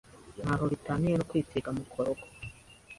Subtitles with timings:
[0.43, 2.23] ntaho bitaniye no kwisiga mukorogo